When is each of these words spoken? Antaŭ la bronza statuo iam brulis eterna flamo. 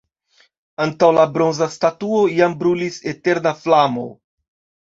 Antaŭ 0.85 1.09
la 1.17 1.25
bronza 1.35 1.67
statuo 1.75 2.23
iam 2.39 2.57
brulis 2.65 2.99
eterna 3.15 3.55
flamo. 3.63 4.09